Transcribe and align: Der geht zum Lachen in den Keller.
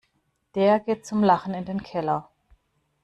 Der 0.55 0.79
geht 0.79 1.05
zum 1.05 1.23
Lachen 1.23 1.53
in 1.53 1.65
den 1.65 1.83
Keller. 1.83 2.31